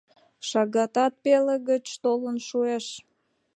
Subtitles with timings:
[0.49, 2.85] —Шагатат пеле гыч толын шуэш.